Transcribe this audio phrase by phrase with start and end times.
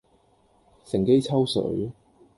[0.83, 1.91] 乘機抽水